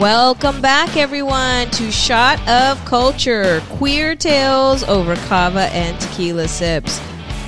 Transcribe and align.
Welcome 0.00 0.62
back, 0.62 0.96
everyone, 0.96 1.68
to 1.72 1.90
Shot 1.92 2.40
of 2.48 2.82
Culture 2.86 3.60
Queer 3.68 4.16
Tales 4.16 4.82
over 4.84 5.14
Kava 5.14 5.64
and 5.74 6.00
Tequila 6.00 6.48
Sips. 6.48 6.98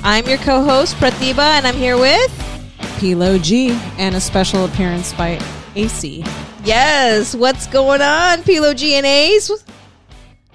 I'm 0.03 0.27
your 0.27 0.37
co 0.37 0.63
host, 0.63 0.95
Pratibha, 0.97 1.39
and 1.39 1.65
I'm 1.65 1.73
here 1.75 1.97
with. 1.97 2.31
Peelo 2.99 3.39
G 3.39 3.71
and 3.97 4.13
a 4.15 4.21
special 4.21 4.65
appearance 4.65 5.13
by 5.13 5.39
AC. 5.75 6.23
Yes, 6.63 7.33
what's 7.33 7.65
going 7.67 8.01
on, 8.03 8.43
Peelo 8.43 8.75
G 8.75 8.93
and 8.95 9.05
Ace? 9.05 9.49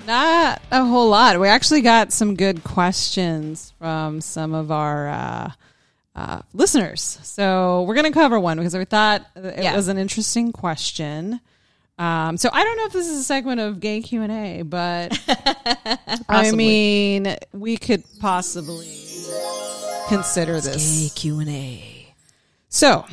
Not 0.07 0.63
a 0.71 0.85
whole 0.85 1.09
lot. 1.09 1.41
We 1.41 1.49
actually 1.49 1.81
got 1.83 2.13
some 2.13 2.37
good 2.37 2.63
questions 2.63 3.75
from 3.79 4.21
some 4.21 4.55
of 4.55 4.71
our 4.71 5.09
uh, 5.09 5.51
uh, 6.15 6.43
listeners. 6.55 7.19
So 7.25 7.83
we're 7.83 7.95
going 7.95 8.07
to 8.07 8.13
cover 8.13 8.39
one 8.39 8.57
because 8.59 8.77
we 8.77 8.85
thought 8.85 9.27
it 9.35 9.65
Yeah. 9.65 9.75
was 9.75 9.89
an 9.89 9.99
interesting 9.99 10.53
question. 10.53 11.41
Um, 11.99 12.37
so 12.37 12.49
I 12.53 12.63
don't 12.63 12.77
know 12.77 12.85
if 12.85 12.93
this 12.93 13.09
is 13.09 13.19
a 13.19 13.25
segment 13.25 13.61
of 13.61 13.81
gay 13.81 14.01
Q 14.01 14.23
and 14.23 14.33
A, 14.33 14.63
but 14.63 15.19
I 16.29 16.53
mean, 16.53 17.37
we 17.53 17.77
could 17.77 18.05
possibly 18.21 18.87
consider 20.09 20.61
this. 20.61 21.13
Q 21.15 21.41
and 21.41 21.51
A. 21.51 22.15
So, 22.69 23.05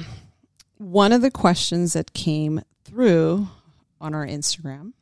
one 0.77 1.11
of 1.11 1.21
the 1.21 1.31
questions 1.31 1.94
that 1.94 2.13
came 2.13 2.61
through 2.84 3.48
on 3.99 4.13
our 4.13 4.25
Instagram 4.25 4.94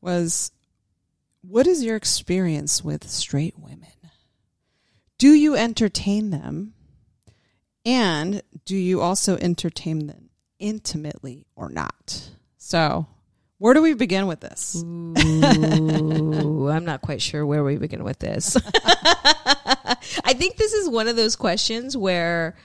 was 0.00 0.50
What 1.42 1.66
is 1.66 1.84
your 1.84 1.96
experience 1.96 2.82
with 2.82 3.08
straight 3.08 3.58
women? 3.58 3.88
Do 5.18 5.32
you 5.32 5.54
entertain 5.54 6.30
them? 6.30 6.74
And 7.84 8.42
do 8.64 8.76
you 8.76 9.00
also 9.00 9.36
entertain 9.36 10.06
them 10.06 10.30
intimately 10.58 11.46
or 11.56 11.68
not? 11.68 12.30
So, 12.58 13.06
where 13.58 13.74
do 13.74 13.82
we 13.82 13.94
begin 13.94 14.26
with 14.26 14.40
this? 14.40 14.82
Ooh, 14.84 16.68
I'm 16.68 16.84
not 16.84 17.00
quite 17.02 17.20
sure 17.22 17.44
where 17.44 17.64
we 17.64 17.76
begin 17.76 18.04
with 18.04 18.18
this. 18.18 18.56
I 20.24 20.34
think 20.34 20.56
this 20.56 20.72
is 20.72 20.88
one 20.88 21.08
of 21.08 21.16
those 21.16 21.36
questions 21.36 21.96
where 21.96 22.56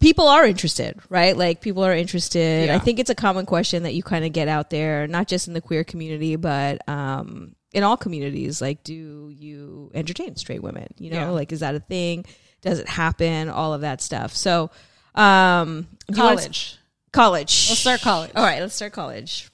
people 0.00 0.26
are 0.26 0.44
interested, 0.46 0.98
right? 1.08 1.36
Like 1.36 1.60
people 1.60 1.84
are 1.84 1.94
interested. 1.94 2.66
Yeah. 2.66 2.74
I 2.74 2.78
think 2.78 2.98
it's 2.98 3.10
a 3.10 3.14
common 3.14 3.46
question 3.46 3.84
that 3.84 3.94
you 3.94 4.02
kind 4.02 4.24
of 4.24 4.32
get 4.32 4.48
out 4.48 4.70
there, 4.70 5.06
not 5.06 5.28
just 5.28 5.46
in 5.48 5.54
the 5.54 5.60
queer 5.60 5.84
community, 5.84 6.36
but 6.36 6.86
um, 6.88 7.54
in 7.72 7.84
all 7.84 7.96
communities. 7.96 8.60
Like, 8.60 8.82
do 8.82 9.30
you 9.32 9.90
entertain 9.94 10.34
straight 10.36 10.62
women? 10.62 10.88
You 10.98 11.10
know, 11.10 11.20
Yeah. 11.20 11.30
like 11.30 11.52
is 11.52 11.60
that 11.60 11.74
a 11.76 11.80
thing? 11.80 12.24
Does 12.62 12.78
it 12.80 12.88
happen? 12.88 13.48
All 13.48 13.74
of 13.74 13.82
that 13.82 14.00
stuff. 14.00 14.34
So, 14.34 14.70
um, 15.14 15.86
do 16.08 16.16
you 16.16 16.22
wanna- 16.22 16.36
College. 16.36 16.78
college. 17.12 17.66
Let's 17.70 17.80
start 17.80 18.00
college. 18.00 18.30
All 18.34 18.44
right, 18.44 18.60
let's 18.60 18.74
start 18.74 18.92
college. 18.92 19.50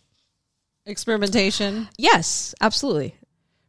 Experimentation. 0.89 1.89
Yes, 1.98 2.55
absolutely. 2.61 3.14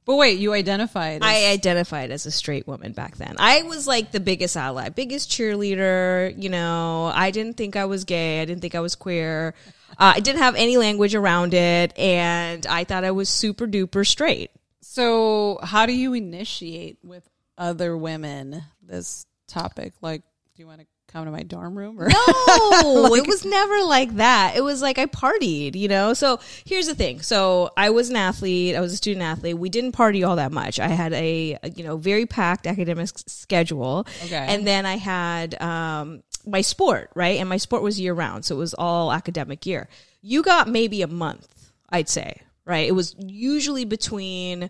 But 0.05 0.15
wait, 0.15 0.39
you 0.39 0.53
identified. 0.53 1.21
As, 1.21 1.27
I 1.29 1.51
identified 1.51 2.09
as 2.11 2.25
a 2.25 2.31
straight 2.31 2.65
woman 2.65 2.93
back 2.93 3.17
then. 3.17 3.35
I 3.37 3.61
was 3.63 3.85
like 3.85 4.11
the 4.11 4.19
biggest 4.19 4.57
ally, 4.57 4.89
biggest 4.89 5.29
cheerleader. 5.29 6.33
You 6.41 6.49
know, 6.49 7.11
I 7.13 7.29
didn't 7.29 7.57
think 7.57 7.75
I 7.75 7.85
was 7.85 8.05
gay. 8.05 8.41
I 8.41 8.45
didn't 8.45 8.61
think 8.61 8.73
I 8.73 8.79
was 8.79 8.95
queer. 8.95 9.53
Uh, 9.91 10.13
I 10.15 10.19
didn't 10.21 10.41
have 10.41 10.55
any 10.55 10.77
language 10.77 11.13
around 11.13 11.53
it, 11.53 11.97
and 11.99 12.65
I 12.65 12.85
thought 12.85 13.03
I 13.03 13.11
was 13.11 13.29
super 13.29 13.67
duper 13.67 14.07
straight. 14.07 14.49
So, 14.81 15.59
how 15.61 15.85
do 15.85 15.93
you 15.93 16.13
initiate 16.13 16.97
with 17.03 17.29
other 17.57 17.95
women 17.95 18.63
this 18.81 19.25
topic? 19.47 19.93
Like, 20.01 20.21
do 20.55 20.63
you 20.63 20.67
want 20.67 20.79
to 20.79 20.87
come 21.11 21.25
to 21.25 21.31
my 21.31 21.43
dorm 21.43 21.77
room? 21.77 21.99
Or 21.99 22.07
No, 22.07 22.13
it 23.15 23.27
was 23.27 23.43
never 23.43 23.83
like 23.83 24.15
that. 24.15 24.53
It 24.55 24.61
was 24.61 24.81
like 24.81 24.97
I 24.97 25.05
partied, 25.05 25.75
you 25.75 25.87
know? 25.87 26.13
So 26.13 26.39
here's 26.65 26.87
the 26.87 26.95
thing. 26.95 27.21
So 27.21 27.71
I 27.75 27.89
was 27.89 28.09
an 28.09 28.15
athlete. 28.15 28.75
I 28.75 28.79
was 28.79 28.93
a 28.93 28.97
student 28.97 29.23
athlete. 29.23 29.57
We 29.57 29.69
didn't 29.69 29.93
party 29.93 30.23
all 30.23 30.35
that 30.37 30.51
much. 30.51 30.79
I 30.79 30.87
had 30.87 31.13
a, 31.13 31.57
a, 31.63 31.69
you 31.71 31.83
know, 31.83 31.97
very 31.97 32.25
packed 32.25 32.67
academic 32.67 33.03
s- 33.03 33.23
schedule. 33.27 34.07
Okay. 34.25 34.35
And 34.35 34.65
then 34.65 34.85
I 34.85 34.97
had 34.97 35.59
um, 35.61 36.23
my 36.45 36.61
sport, 36.61 37.09
right? 37.15 37.39
And 37.39 37.49
my 37.49 37.57
sport 37.57 37.81
was 37.81 37.99
year 37.99 38.13
round. 38.13 38.45
So 38.45 38.55
it 38.55 38.59
was 38.59 38.73
all 38.73 39.11
academic 39.11 39.65
year. 39.65 39.89
You 40.21 40.43
got 40.43 40.67
maybe 40.67 41.01
a 41.01 41.07
month, 41.07 41.71
I'd 41.89 42.09
say, 42.09 42.41
right? 42.65 42.87
It 42.87 42.93
was 42.93 43.15
usually 43.17 43.85
between 43.85 44.69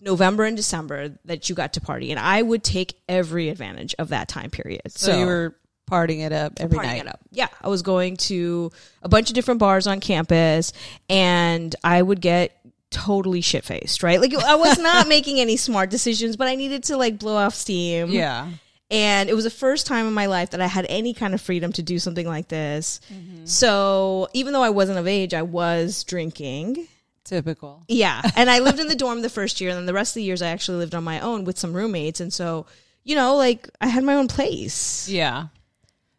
November 0.00 0.44
and 0.44 0.56
December 0.56 1.18
that 1.24 1.48
you 1.48 1.54
got 1.54 1.74
to 1.74 1.80
party. 1.80 2.10
And 2.10 2.20
I 2.20 2.42
would 2.42 2.62
take 2.62 2.94
every 3.08 3.48
advantage 3.48 3.94
of 3.98 4.08
that 4.08 4.28
time 4.28 4.50
period. 4.50 4.82
so, 4.88 5.18
you 5.18 5.26
were 5.26 5.56
partying 5.90 6.20
it 6.24 6.32
up 6.32 6.54
every 6.58 6.78
partying 6.78 6.82
night. 6.84 7.00
it 7.02 7.08
up. 7.08 7.20
Yeah, 7.30 7.48
I 7.62 7.68
was 7.68 7.82
going 7.82 8.16
to 8.18 8.70
a 9.02 9.08
bunch 9.08 9.30
of 9.30 9.34
different 9.34 9.60
bars 9.60 9.86
on 9.86 10.00
campus, 10.00 10.72
and 11.08 11.74
I 11.84 12.00
would 12.02 12.20
get 12.20 12.58
totally 12.90 13.40
shit 13.40 13.64
faced. 13.64 14.02
Right, 14.02 14.20
like 14.20 14.34
I 14.34 14.54
was 14.56 14.78
not 14.78 15.08
making 15.16 15.40
any 15.40 15.56
smart 15.56 15.90
decisions, 15.90 16.36
but 16.36 16.48
I 16.48 16.54
needed 16.56 16.84
to 16.84 16.96
like 16.96 17.18
blow 17.18 17.36
off 17.36 17.54
steam. 17.54 18.10
Yeah. 18.10 18.48
and 18.90 19.28
it 19.28 19.34
was 19.34 19.44
the 19.44 19.50
first 19.50 19.86
time 19.86 20.06
in 20.06 20.12
my 20.12 20.26
life 20.26 20.50
that 20.50 20.60
I 20.60 20.66
had 20.68 20.86
any 20.88 21.12
kind 21.12 21.34
of 21.34 21.40
freedom 21.40 21.72
to 21.72 21.82
do 21.82 21.98
something 21.98 22.26
like 22.26 22.48
this. 22.48 23.00
Mm-hmm. 23.12 23.44
So 23.46 24.28
even 24.32 24.52
though 24.52 24.62
I 24.62 24.70
wasn't 24.70 24.98
of 24.98 25.06
age, 25.08 25.34
I 25.34 25.42
was 25.42 26.04
drinking. 26.04 26.86
Typical. 27.24 27.82
Yeah. 27.88 28.22
And 28.36 28.48
I 28.48 28.60
lived 28.60 28.78
in 28.78 28.86
the 28.86 28.94
dorm 28.94 29.22
the 29.22 29.28
first 29.28 29.60
year, 29.60 29.70
and 29.70 29.76
then 29.78 29.86
the 29.86 29.92
rest 29.92 30.12
of 30.12 30.20
the 30.20 30.22
years 30.22 30.40
I 30.42 30.48
actually 30.50 30.78
lived 30.78 30.94
on 30.94 31.02
my 31.02 31.18
own 31.18 31.44
with 31.44 31.58
some 31.58 31.74
roommates. 31.74 32.20
And 32.20 32.32
so, 32.32 32.66
you 33.02 33.16
know, 33.16 33.34
like 33.34 33.68
I 33.80 33.88
had 33.88 34.04
my 34.04 34.14
own 34.14 34.28
place. 34.28 35.08
Yeah. 35.08 35.46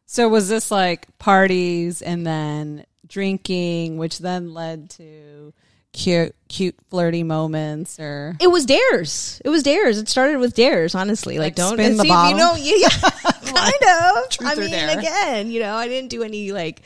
So, 0.07 0.27
was 0.29 0.49
this 0.49 0.71
like 0.71 1.15
parties 1.19 2.01
and 2.01 2.25
then 2.25 2.85
drinking, 3.07 3.97
which 3.97 4.19
then 4.19 4.53
led 4.53 4.89
to 4.91 5.53
cute, 5.93 6.35
cute, 6.47 6.75
flirty 6.89 7.23
moments 7.23 7.99
or. 7.99 8.37
It 8.39 8.47
was 8.47 8.65
dares. 8.65 9.41
It 9.43 9.49
was 9.49 9.63
dares. 9.63 9.97
It 9.97 10.07
started 10.07 10.37
with 10.37 10.55
dares, 10.55 10.95
honestly. 10.95 11.37
Like, 11.37 11.45
Like 11.45 11.55
don't 11.55 11.73
spin 11.73 11.97
the 11.97 12.03
see, 12.03 12.09
bottle? 12.09 12.31
You 12.31 12.37
know, 12.37 12.55
yeah, 12.57 13.09
kind 13.43 14.17
of. 14.17 14.29
Truth 14.29 14.49
I 14.49 14.55
mean, 14.55 14.71
dare? 14.71 14.97
again, 14.97 15.51
you 15.51 15.59
know, 15.59 15.75
I 15.75 15.87
didn't 15.87 16.09
do 16.09 16.23
any 16.23 16.51
like 16.51 16.81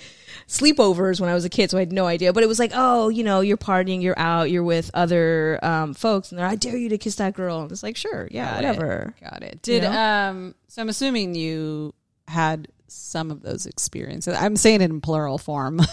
sleepovers 0.47 1.19
when 1.21 1.29
I 1.29 1.33
was 1.33 1.45
a 1.45 1.49
kid, 1.49 1.69
so 1.71 1.77
I 1.77 1.81
had 1.81 1.91
no 1.91 2.05
idea. 2.07 2.33
But 2.33 2.43
it 2.43 2.47
was 2.47 2.59
like, 2.59 2.71
oh, 2.73 3.09
you 3.09 3.23
know, 3.23 3.41
you're 3.41 3.57
partying, 3.57 4.01
you're 4.01 4.17
out, 4.17 4.49
you're 4.49 4.63
with 4.63 4.91
other 4.93 5.59
um, 5.61 5.93
folks, 5.93 6.31
and 6.31 6.39
they're, 6.39 6.47
I 6.47 6.55
dare 6.55 6.75
you 6.77 6.89
to 6.89 6.97
kiss 6.97 7.15
that 7.15 7.33
girl. 7.33 7.61
And 7.61 7.71
it's 7.71 7.83
like, 7.83 7.97
sure, 7.97 8.27
yeah, 8.31 8.45
Got 8.49 8.55
whatever. 8.55 9.13
It. 9.21 9.29
Got 9.29 9.43
it. 9.43 9.61
Did 9.61 9.83
know? 9.83 9.91
um 9.91 10.55
so 10.67 10.81
I'm 10.81 10.89
assuming 10.89 11.35
you 11.35 11.93
had 12.27 12.67
some 12.91 13.31
of 13.31 13.41
those 13.41 13.65
experiences. 13.65 14.35
I'm 14.37 14.55
saying 14.55 14.81
it 14.81 14.89
in 14.89 15.01
plural 15.01 15.37
form. 15.37 15.81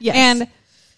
Yes. 0.00 0.16
And 0.16 0.48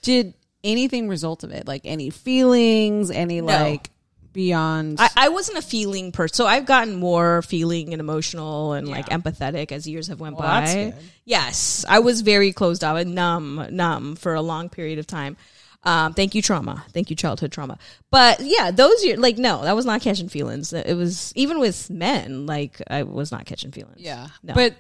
did 0.03 0.35
anything 0.65 1.09
result 1.09 1.45
of 1.45 1.51
it? 1.51 1.67
Like 1.67 1.83
any 1.85 2.11
feelings, 2.11 3.11
any 3.11 3.41
like 3.41 3.91
beyond 4.33 4.99
I, 5.01 5.09
I 5.17 5.29
wasn't 5.29 5.59
a 5.59 5.63
feeling 5.63 6.13
person, 6.13 6.37
so 6.37 6.47
I've 6.47 6.65
gotten 6.65 6.95
more 6.97 7.43
feeling 7.43 7.93
and 7.93 8.01
emotional 8.01 8.73
and 8.73 8.89
like 8.89 9.09
empathetic 9.09 9.73
as 9.73 9.87
years 9.87 10.07
have 10.07 10.21
went 10.21 10.37
Well, 10.37 10.47
by. 10.49 10.95
Yes, 11.25 11.85
I 11.89 11.99
was 11.99 12.21
very 12.21 12.53
closed 12.53 12.83
off 12.85 12.97
and 12.97 13.15
numb, 13.15 13.67
numb 13.71 14.17
for 14.17 14.35
a 14.35 14.41
long 14.41 14.69
period 14.69 14.99
of 14.99 15.07
time. 15.07 15.37
Um, 15.85 16.15
thank 16.15 16.35
you, 16.35 16.43
trauma. 16.43 16.85
Thank 16.93 17.11
you, 17.11 17.17
childhood 17.17 17.51
trauma. 17.53 17.79
But 18.11 18.41
yeah, 18.41 18.71
those 18.71 19.05
years, 19.05 19.19
like, 19.19 19.37
no, 19.39 19.63
that 19.65 19.75
was 19.75 19.85
not 19.85 20.01
catching 20.01 20.29
feelings. 20.29 20.73
It 20.73 20.95
was 20.97 21.33
even 21.35 21.59
with 21.59 21.91
men, 21.91 22.47
like, 22.47 22.81
I 22.89 23.03
was 23.03 23.33
not 23.33 23.47
catching 23.47 23.73
feelings. 23.73 23.97
Yeah. 24.01 24.29
No. 24.43 24.55
But 24.55 24.77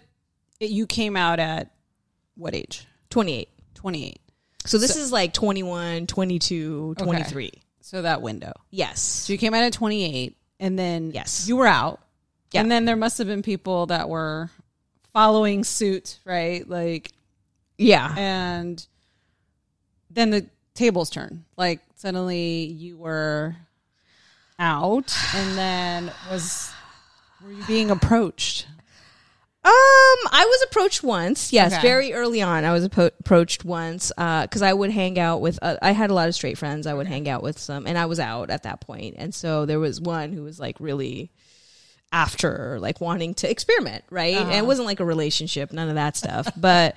it, 0.61 0.71
you 0.71 0.87
came 0.87 1.17
out 1.17 1.41
at 1.41 1.73
what 2.37 2.55
age? 2.55 2.87
28. 3.11 3.49
28. 3.75 4.21
So 4.65 4.79
this 4.79 4.95
is 4.95 5.11
like 5.11 5.33
21, 5.33 6.07
22, 6.07 6.95
23. 6.97 7.51
So 7.81 8.03
that 8.03 8.23
window. 8.23 8.53
Yes. 8.71 9.01
So 9.01 9.33
you 9.33 9.39
came 9.41 9.55
out 9.55 9.65
at 9.65 9.73
28 9.73 10.37
and 10.61 10.79
then 10.79 11.11
Yes. 11.11 11.49
you 11.49 11.57
were 11.57 11.67
out. 11.67 12.01
Yeah. 12.53 12.61
And 12.61 12.71
then 12.71 12.85
there 12.85 12.95
must 12.95 13.19
have 13.19 13.27
been 13.27 13.43
people 13.43 13.87
that 13.87 14.09
were 14.09 14.51
following 15.13 15.65
suit, 15.65 16.21
right? 16.25 16.67
Like 16.69 17.11
Yeah. 17.77 18.15
and 18.17 18.87
then 20.11 20.31
the 20.31 20.47
tables 20.75 21.11
turn. 21.11 21.45
Like 21.57 21.81
suddenly 21.97 22.65
you 22.65 22.97
were 22.97 23.57
out 24.59 25.15
and 25.35 25.59
then 25.59 26.13
was 26.31 26.73
were 27.43 27.53
you 27.53 27.65
being 27.65 27.91
approached? 27.91 28.67
Um, 29.65 29.71
I 29.71 30.45
was 30.45 30.63
approached 30.69 31.05
once. 31.05 31.53
Yes, 31.53 31.73
Okay. 31.73 31.83
very 31.83 32.13
early 32.13 32.43
on, 32.43 32.65
I 32.65 32.73
was 32.73 32.89
appro- 32.89 33.13
approached 33.21 33.65
once 33.65 34.11
because 34.17 34.61
I 34.61 34.73
would 34.73 34.91
hang 34.91 35.21
out 35.21 35.41
with. 35.41 35.57
Uh, 35.63 35.77
I 35.81 35.93
had 35.93 36.11
a 36.11 36.15
lot 36.15 36.27
of 36.29 36.35
straight 36.35 36.59
friends. 36.59 36.85
I 36.85 36.95
would 36.95 37.07
hang 37.07 37.29
out 37.29 37.45
with 37.45 37.61
some, 37.61 37.87
and 37.87 37.97
I 37.97 38.07
was 38.07 38.19
out 38.19 38.51
at 38.51 38.65
that 38.65 38.81
point. 38.81 38.83
point, 38.83 39.15
and 39.19 39.33
so 39.33 39.65
there 39.65 39.79
was 39.79 40.01
one 40.01 40.33
who 40.33 40.43
was 40.43 40.59
like 40.59 40.75
really 40.81 41.31
after, 42.11 42.79
like 42.81 43.01
wanting 43.01 43.35
to 43.35 43.49
experiment, 43.51 44.03
right? 44.11 44.37
And 44.37 44.51
it 44.53 44.67
wasn't 44.67 44.87
like 44.87 44.99
a 44.99 45.05
relationship, 45.05 45.73
none 45.73 45.89
of 45.89 45.95
that 45.95 46.17
stuff. 46.17 46.49
but 46.57 46.97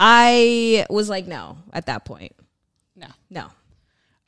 I 0.00 0.86
was 0.88 1.10
like, 1.10 1.26
no, 1.26 1.58
at 1.74 1.86
that 1.86 2.06
point, 2.06 2.32
No. 2.98 3.06
no. 3.30 3.46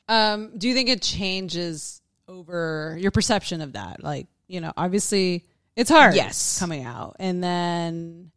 Um, 0.07 0.57
do 0.57 0.67
you 0.67 0.73
think 0.73 0.89
it 0.89 1.01
changes 1.01 2.01
over 2.27 2.97
your 2.99 3.11
perception 3.11 3.61
of 3.61 3.73
that? 3.73 4.03
Like, 4.03 4.27
you 4.47 4.61
know, 4.61 4.73
obviously 4.75 5.45
it's 5.75 5.89
hard. 5.89 6.15
Yes. 6.15 6.59
Coming 6.59 6.83
out. 6.83 7.15
And 7.19 7.43
then 7.43 8.31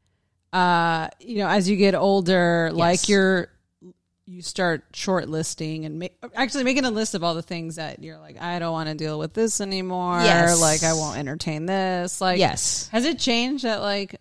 uh, 0.55 1.09
you 1.19 1.39
know, 1.39 1.49
as 1.49 1.69
you 1.69 1.77
get 1.77 1.97
older, 1.97 2.71
like 2.73 3.09
you're, 3.09 3.49
you 4.25 4.41
start 4.41 4.93
shortlisting 4.93 5.85
and 5.85 5.99
make, 5.99 6.17
actually 6.35 6.63
making 6.63 6.85
a 6.85 6.91
list 6.93 7.17
of 7.17 7.25
all 7.25 7.35
the 7.35 7.43
things 7.43 7.77
that 7.77 8.01
you're 8.03 8.19
like, 8.19 8.41
I 8.41 8.61
don't 8.61 8.71
want 8.73 8.89
to 8.89 8.95
deal 8.95 9.19
with 9.19 9.35
this 9.35 9.61
anymore. 9.61 10.21
Yes. 10.21 10.61
Like, 10.61 10.85
I 10.85 10.93
won't 10.93 11.19
entertain 11.19 11.67
this. 11.67 12.21
Like, 12.21 12.39
yes. 12.39 12.89
has 12.93 13.05
it 13.05 13.19
changed 13.19 13.65
at 13.65 13.81
like, 13.81 14.21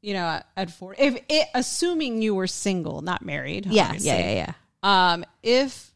you 0.00 0.14
know, 0.14 0.24
at- 0.24 0.46
at 0.56 0.70
40? 0.70 1.02
If 1.02 1.20
it, 1.28 1.48
assuming 1.54 2.22
you 2.22 2.34
were 2.34 2.46
single, 2.46 3.02
not 3.02 3.22
married. 3.22 3.66
Yeah, 3.66 3.84
obviously. 3.88 4.08
yeah, 4.08 4.18
yeah, 4.18 4.34
yeah. 4.34 4.52
Um, 4.82 5.24
if 5.42 5.90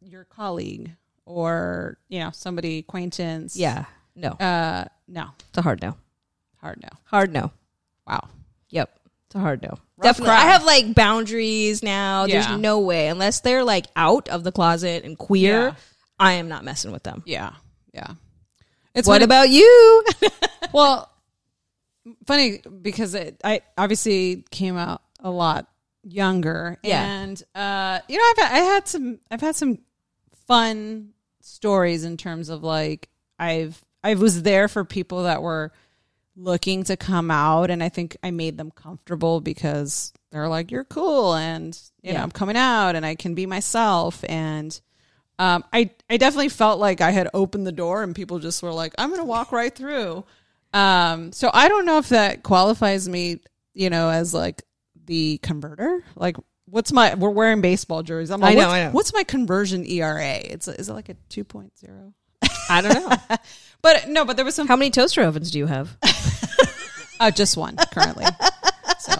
your 0.00 0.24
colleague 0.24 0.92
or, 1.24 1.98
you 2.08 2.20
know, 2.20 2.30
somebody, 2.32 2.78
acquaintance. 2.78 3.56
Yeah. 3.56 3.84
No. 4.14 4.30
Uh, 4.30 4.84
no. 5.06 5.26
It's 5.48 5.58
a 5.58 5.62
hard 5.62 5.82
no. 5.82 5.96
Hard 6.60 6.80
no. 6.82 6.88
Hard 7.04 7.32
no. 7.32 7.52
Wow. 8.06 8.28
Yep. 8.70 8.98
It's 9.26 9.34
a 9.34 9.38
hard 9.40 9.62
no. 9.62 9.68
Rough 9.68 10.02
Definitely. 10.16 10.34
I 10.34 10.40
have 10.52 10.64
like 10.64 10.94
boundaries 10.94 11.82
now. 11.82 12.24
Yeah. 12.24 12.42
There's 12.46 12.60
no 12.60 12.80
way 12.80 13.08
unless 13.08 13.40
they're 13.40 13.64
like 13.64 13.86
out 13.96 14.28
of 14.28 14.44
the 14.44 14.52
closet 14.52 15.04
and 15.04 15.18
queer, 15.18 15.68
Yeah. 15.68 15.74
I 16.18 16.32
am 16.34 16.48
not 16.48 16.64
messing 16.64 16.92
with 16.92 17.02
them. 17.02 17.22
Yeah. 17.26 17.52
Yeah. 17.92 18.12
It's 18.94 19.06
what 19.06 19.14
when 19.14 19.22
it- 19.22 19.24
about 19.26 19.50
you? 19.50 20.04
well, 20.72 21.10
funny 22.26 22.62
because 22.82 23.14
it 23.14 23.40
I 23.44 23.60
obviously 23.76 24.44
came 24.50 24.76
out 24.76 25.02
a 25.20 25.30
lot 25.30 25.68
younger, 26.08 26.78
Yeah. 26.82 27.04
and 27.04 27.42
uh, 27.54 28.00
you 28.08 28.16
know 28.18 28.24
I've 28.30 28.38
had, 28.38 28.52
I 28.52 28.58
had 28.64 28.88
some 28.88 29.18
I've 29.30 29.40
had 29.40 29.56
some 29.56 29.78
fun 30.46 31.10
stories 31.40 32.04
in 32.04 32.16
terms 32.16 32.48
of 32.48 32.62
like 32.62 33.08
I've 33.38 33.82
I 34.02 34.14
was 34.14 34.42
there 34.42 34.68
for 34.68 34.84
people 34.84 35.24
that 35.24 35.42
were 35.42 35.72
looking 36.36 36.84
to 36.84 36.96
come 36.96 37.30
out, 37.30 37.70
and 37.70 37.82
I 37.82 37.88
think 37.88 38.16
I 38.22 38.30
made 38.30 38.56
them 38.56 38.70
comfortable 38.70 39.40
because 39.40 40.12
they're 40.30 40.48
like 40.48 40.70
you're 40.70 40.84
cool, 40.84 41.34
and 41.34 41.78
you 42.02 42.12
know 42.12 42.22
I'm 42.22 42.30
coming 42.30 42.56
out, 42.56 42.94
and 42.96 43.04
I 43.04 43.14
can 43.14 43.34
be 43.34 43.46
myself, 43.46 44.24
and. 44.28 44.78
Um, 45.40 45.62
I, 45.72 45.90
I 46.10 46.16
definitely 46.16 46.48
felt 46.48 46.80
like 46.80 47.00
I 47.00 47.12
had 47.12 47.28
opened 47.32 47.64
the 47.64 47.70
door 47.70 48.02
and 48.02 48.12
people 48.12 48.40
just 48.40 48.60
were 48.60 48.72
like, 48.72 48.92
I'm 48.98 49.10
going 49.10 49.20
to 49.20 49.24
walk 49.24 49.52
right 49.52 49.72
through. 49.72 50.24
Um, 50.74 51.30
so 51.30 51.48
I 51.54 51.68
don't 51.68 51.86
know 51.86 51.98
if 51.98 52.08
that 52.08 52.42
qualifies 52.42 53.08
me, 53.08 53.38
you 53.72 53.88
know, 53.88 54.10
as 54.10 54.34
like 54.34 54.64
the 55.08 55.38
converter. 55.38 56.04
Like, 56.14 56.36
what's 56.66 56.92
my? 56.92 57.14
We're 57.14 57.30
wearing 57.30 57.60
baseball 57.60 58.04
jerseys. 58.04 58.30
I'm 58.30 58.40
like, 58.40 58.52
I 58.56 58.60
know, 58.60 58.68
what's, 58.68 58.72
I 58.74 58.84
know. 58.84 58.90
what's 58.90 59.12
my 59.12 59.24
conversion 59.24 59.84
ERA? 59.84 60.36
It's 60.36 60.68
is 60.68 60.88
it 60.88 60.92
like 60.92 61.08
a 61.08 61.16
2.0? 61.30 62.12
I 62.70 62.80
don't 62.80 62.94
know. 62.94 63.36
But 63.80 64.08
no, 64.08 64.24
but 64.24 64.34
there 64.34 64.44
was 64.44 64.56
some. 64.56 64.66
How 64.66 64.74
many 64.74 64.90
toaster 64.90 65.22
ovens 65.22 65.52
do 65.52 65.58
you 65.58 65.66
have? 65.66 65.96
Uh, 67.20 67.32
just 67.32 67.56
one 67.56 67.76
currently. 67.92 68.24
so, 69.00 69.12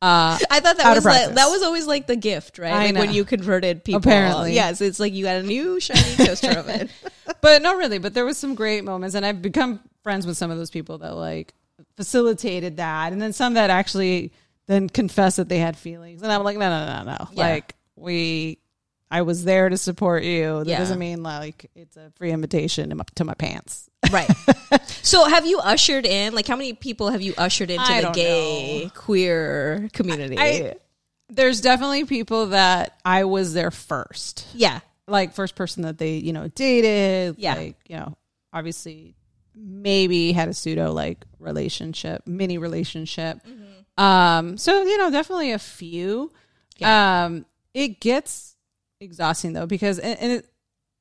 uh, 0.00 0.38
I 0.50 0.60
thought 0.60 0.78
that 0.78 0.94
was 0.94 1.04
like, 1.04 1.34
that 1.34 1.48
was 1.48 1.62
always 1.62 1.86
like 1.86 2.06
the 2.06 2.16
gift, 2.16 2.58
right? 2.58 2.72
I 2.72 2.86
like 2.86 2.94
when 2.94 3.12
you 3.12 3.24
converted 3.26 3.84
people. 3.84 3.98
Apparently. 3.98 4.54
yes, 4.54 4.80
it's 4.80 4.98
like 4.98 5.12
you 5.12 5.24
got 5.24 5.36
a 5.36 5.42
new 5.42 5.78
shiny 5.78 6.16
toaster 6.16 6.58
oven. 6.58 6.88
but 7.42 7.60
no, 7.60 7.76
really. 7.76 7.98
But 7.98 8.14
there 8.14 8.24
was 8.24 8.38
some 8.38 8.54
great 8.54 8.84
moments, 8.84 9.14
and 9.14 9.26
I've 9.26 9.42
become 9.42 9.80
friends 10.02 10.26
with 10.26 10.36
some 10.36 10.50
of 10.50 10.56
those 10.56 10.70
people 10.70 10.98
that 10.98 11.14
like 11.14 11.52
facilitated 11.96 12.78
that, 12.78 13.12
and 13.12 13.20
then 13.20 13.32
some 13.32 13.54
that 13.54 13.68
actually 13.68 14.32
then 14.66 14.88
confess 14.88 15.36
that 15.36 15.48
they 15.48 15.58
had 15.58 15.76
feelings, 15.76 16.22
and 16.22 16.32
I'm 16.32 16.42
like, 16.42 16.56
no, 16.58 16.68
no, 16.68 16.86
no, 17.04 17.12
no. 17.12 17.28
Yeah. 17.32 17.40
Like 17.48 17.74
we, 17.94 18.58
I 19.10 19.22
was 19.22 19.44
there 19.44 19.68
to 19.68 19.76
support 19.76 20.24
you. 20.24 20.58
That 20.64 20.66
Yeah. 20.66 20.78
doesn't 20.78 20.98
mean 20.98 21.22
like 21.22 21.70
it's 21.74 21.96
a 21.96 22.10
free 22.16 22.32
invitation 22.32 22.88
to 22.90 22.96
my, 22.96 23.04
to 23.14 23.24
my 23.24 23.34
pants. 23.34 23.88
Right. 24.10 24.28
so 25.02 25.24
have 25.24 25.46
you 25.46 25.58
ushered 25.60 26.04
in 26.06 26.34
like 26.34 26.46
how 26.46 26.56
many 26.56 26.72
people 26.74 27.10
have 27.10 27.22
you 27.22 27.34
ushered 27.38 27.70
into 27.70 27.82
I 27.84 28.02
the 28.02 28.10
gay 28.10 28.84
know. 28.84 28.90
queer 28.94 29.88
community? 29.92 30.36
I- 30.38 30.74
There's 31.28 31.60
definitely 31.60 32.04
people 32.04 32.46
that 32.48 32.98
I 33.04 33.24
was 33.24 33.52
there 33.54 33.70
first, 33.72 34.46
yeah. 34.54 34.80
like 35.08 35.34
first 35.34 35.54
person 35.56 35.82
that 35.84 35.98
they 35.98 36.16
you 36.18 36.32
know 36.32 36.48
dated. 36.48 37.36
Yeah. 37.38 37.54
like 37.54 37.76
you 37.88 37.96
know, 37.96 38.16
obviously 38.52 39.14
maybe 39.54 40.32
had 40.32 40.48
a 40.48 40.54
pseudo 40.54 40.92
like 40.92 41.24
relationship, 41.38 42.26
mini 42.26 42.58
relationship. 42.58 43.38
Mm-hmm. 43.46 43.62
Um, 43.98 44.56
so 44.58 44.82
you 44.82 44.98
know, 44.98 45.10
definitely 45.10 45.52
a 45.52 45.58
few. 45.58 46.32
Um, 46.82 47.46
it 47.74 48.00
gets 48.00 48.56
exhausting 49.00 49.52
though 49.54 49.66
because 49.66 49.98
and, 49.98 50.18
and 50.20 50.32
it, 50.32 50.46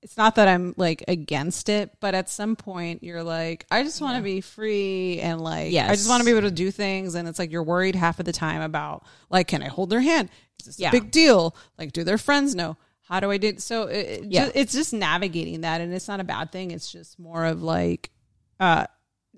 it's 0.01 0.18
not 0.18 0.36
that 0.36 0.47
I'm 0.47 0.74
like 0.77 1.03
against 1.07 1.68
it, 1.68 1.92
but 2.00 2.13
at 2.13 2.30
some 2.30 2.56
point 2.56 3.03
you're 3.03 3.24
like, 3.24 3.65
I 3.71 3.83
just 3.83 4.01
want 4.01 4.18
to 4.18 4.24
be 4.24 4.39
free 4.39 5.19
and 5.19 5.42
like, 5.42 5.74
I 5.89 5.95
just 5.95 6.07
want 6.07 6.21
to 6.21 6.25
be 6.25 6.31
able 6.31 6.47
to 6.47 6.51
do 6.51 6.69
things. 6.71 7.15
And 7.15 7.27
it's 7.27 7.39
like 7.39 7.51
you're 7.51 7.63
worried 7.63 7.95
half 7.95 8.19
of 8.19 8.25
the 8.25 8.31
time 8.31 8.62
about 8.62 9.03
like, 9.30 9.48
can 9.48 9.63
I 9.63 9.68
hold 9.68 9.89
their 9.89 10.01
hand? 10.01 10.30
Is 10.59 10.68
this 10.68 10.80
Yeah. 10.80 10.89
a 10.89 10.91
big 10.91 11.09
deal? 11.12 11.56
Like, 11.80 11.91
do 11.91 12.03
their 12.03 12.19
friends 12.19 12.53
know? 12.56 12.77
How 13.01 13.19
do 13.19 13.31
I 13.31 13.38
do? 13.38 13.57
So 13.57 13.83
it, 13.83 14.25
Yeah. 14.25 14.50
it's 14.53 14.74
just 14.74 14.94
navigating 14.94 15.62
that, 15.62 15.81
and 15.81 15.91
it's 15.94 16.07
not 16.07 16.19
a 16.19 16.24
bad 16.24 16.51
thing. 16.51 16.69
It's 16.71 16.91
just 16.91 17.18
more 17.19 17.44
of 17.45 17.62
like, 17.63 18.12
uh, 18.59 18.86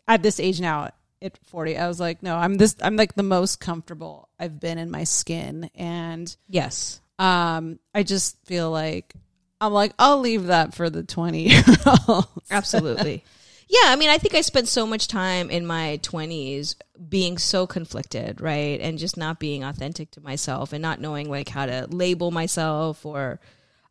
at 0.08 0.22
this 0.22 0.40
age 0.40 0.60
now, 0.62 0.90
at 1.22 1.38
40, 1.48 1.78
I 1.78 1.88
was 1.88 2.00
like, 2.00 2.22
no, 2.24 2.36
I'm 2.36 2.56
this. 2.56 2.76
I'm 2.82 2.96
like 2.96 3.16
the 3.16 3.24
most 3.24 3.60
comfortable 3.60 4.30
I've 4.40 4.60
been 4.60 4.78
in 4.78 4.92
my 4.92 5.04
skin, 5.04 5.70
and 5.76 6.36
Yes. 6.48 7.02
um, 7.20 7.80
I 7.94 8.04
just 8.04 8.38
feel 8.46 8.70
like 8.72 9.14
I'm 9.60 9.74
like 9.74 9.94
I'll 9.98 10.20
leave 10.20 10.48
that 10.48 10.74
for 10.76 10.90
the 10.90 11.04
20 11.04 11.50
year 11.50 11.64
olds. 12.08 12.28
Absolutely. 12.52 13.24
yeah, 13.68 13.86
I 13.86 13.96
mean, 13.96 14.10
I 14.10 14.18
think 14.18 14.36
I 14.36 14.42
spent 14.42 14.68
so 14.68 14.86
much 14.86 15.08
time 15.08 15.50
in 15.50 15.66
my 15.66 16.00
20s 16.04 16.76
being 17.10 17.38
so 17.38 17.66
conflicted, 17.68 18.40
right? 18.40 18.80
And 18.80 18.98
just 19.00 19.18
not 19.18 19.40
being 19.40 19.64
authentic 19.64 20.12
to 20.12 20.22
myself 20.22 20.74
and 20.74 20.82
not 20.82 21.02
knowing 21.02 21.30
like 21.30 21.50
how 21.50 21.66
to 21.66 21.88
label 21.90 22.30
myself 22.32 23.06
or 23.06 23.40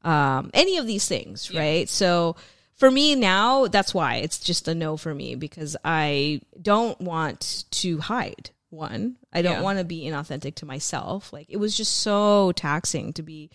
um, 0.05 0.51
any 0.55 0.79
of 0.79 0.87
these 0.87 1.07
things, 1.09 1.53
right? 1.53 1.89
So 1.89 2.37
for 2.77 2.91
me 2.91 3.15
now, 3.15 3.67
that's 3.67 3.93
why 3.95 4.17
it's 4.17 4.39
just 4.39 4.69
a 4.69 4.75
no 4.75 4.97
for 4.97 5.15
me 5.15 5.35
because 5.35 5.77
I 5.85 6.41
don't 6.61 7.01
want 7.01 7.65
to 7.73 7.99
hide. 7.99 8.51
One, 8.71 9.17
I 9.33 9.43
don't 9.43 9.55
Yeah. 9.59 9.63
want 9.63 9.79
to 9.79 9.85
be 9.85 10.03
inauthentic 10.05 10.57
to 10.57 10.67
myself. 10.67 11.33
Like 11.33 11.47
it 11.49 11.57
was 11.57 11.77
just 11.77 11.99
so 11.99 12.53
taxing 12.53 13.13
to 13.15 13.23
be 13.23 13.51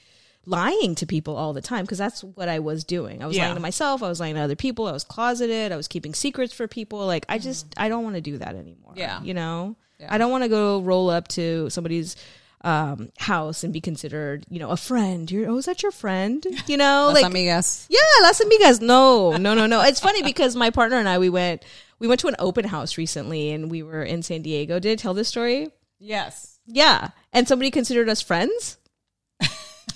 lying 0.45 0.95
to 0.95 1.06
people 1.06 1.35
all 1.35 1.53
the 1.53 1.62
time 1.62 1.83
because 1.83 2.00
that's 2.00 2.23
what 2.23 2.50
I 2.50 2.57
was 2.59 2.83
doing. 2.83 3.21
I 3.21 3.27
was 3.27 3.38
Yeah. 3.38 3.44
lying 3.44 3.56
to 3.56 3.62
myself. 3.62 4.01
I 4.01 4.09
was 4.09 4.19
lying 4.19 4.33
to 4.35 4.41
other 4.41 4.56
people. 4.56 4.88
I 4.88 4.91
was 4.91 5.03
closeted. 5.03 5.71
I 5.71 5.75
was 5.75 5.88
keeping 5.88 6.15
secrets 6.15 6.53
for 6.53 6.68
people. 6.68 7.06
Like 7.06 7.25
I 7.29 7.38
just 7.38 7.68
I 7.77 7.89
don't 7.89 8.03
want 8.03 8.15
to 8.15 8.21
do 8.21 8.38
that 8.39 8.56
anymore. 8.56 8.94
Yeah. 8.95 9.21
you 9.21 9.33
know, 9.35 9.75
Yeah. 9.99 10.07
I 10.09 10.18
don't 10.18 10.31
want 10.31 10.44
to 10.44 10.49
go 10.49 10.80
roll 10.81 11.11
up 11.11 11.28
to 11.30 11.69
somebody's 11.69 12.16
um, 12.63 13.09
house 13.18 13.63
and 13.63 13.73
be 13.73 13.81
considered, 13.81 14.45
you 14.49 14.59
know, 14.59 14.69
a 14.69 14.77
friend. 14.77 15.30
You're 15.31 15.49
oh, 15.49 15.57
is 15.57 15.65
that 15.65 15.81
your 15.83 15.91
friend? 15.91 16.45
You 16.68 16.77
know, 16.77 17.07
Las 17.13 17.21
like 17.21 17.25
amigas. 17.33 17.85
yeah, 17.89 17.99
las 18.21 18.39
amigas. 18.41 18.81
No, 18.81 19.35
no, 19.37 19.53
no, 19.53 19.65
no. 19.68 19.81
It's 19.81 19.99
funny 19.99 20.21
because 20.23 20.56
my 20.56 20.69
partner 20.69 20.97
and 20.97 21.09
I 21.09 21.18
we 21.18 21.30
went 21.30 21.63
we 21.99 22.07
went 22.07 22.19
to 22.21 22.27
an 22.27 22.35
open 22.39 22.65
house 22.65 22.97
recently 22.97 23.51
and 23.51 23.69
we 23.71 23.83
were 23.83 24.03
in 24.03 24.21
San 24.23 24.41
Diego. 24.41 24.80
Did 24.80 24.91
I 24.91 24.95
tell 24.95 25.13
this 25.13 25.27
story? 25.27 25.69
Yes. 25.99 26.59
Yeah, 26.68 27.09
and 27.33 27.47
somebody 27.47 27.71
considered 27.71 28.07
us 28.09 28.21
friends. 28.21 28.77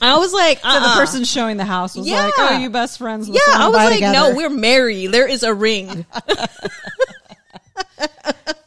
I 0.02 0.18
was 0.18 0.34
like, 0.34 0.60
So 0.60 0.68
the 0.68 0.76
uh-uh. 0.88 0.96
person 0.96 1.24
showing 1.24 1.56
the 1.58 1.64
house 1.66 1.96
was 1.96 2.06
Yeah. 2.06 2.26
like, 2.26 2.34
"Oh, 2.38 2.58
you 2.58 2.70
best 2.70 2.98
friends?" 2.98 3.30
Yeah, 3.30 3.40
Let's 3.48 3.56
I 3.58 3.68
was 3.68 3.76
like, 3.76 3.94
together." 3.94 4.14
no, 4.32 4.36
we're 4.36 4.50
married. 4.50 5.12
There 5.12 5.28
is 5.28 5.44
a 5.44 5.54
ring. 5.54 6.06